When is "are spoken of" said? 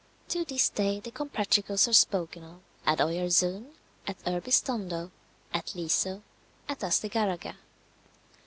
1.87-2.61